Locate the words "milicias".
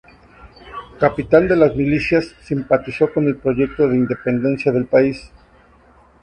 1.75-2.33